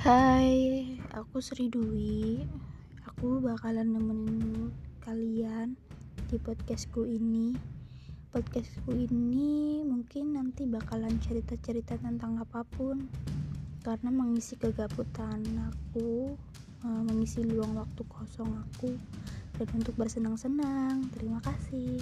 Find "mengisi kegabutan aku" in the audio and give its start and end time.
14.08-16.32